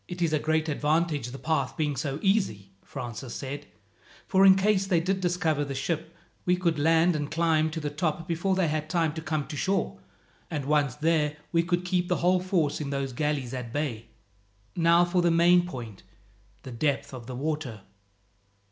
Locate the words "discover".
5.21-5.63